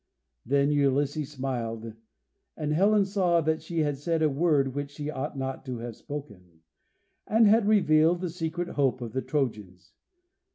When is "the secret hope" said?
8.21-9.01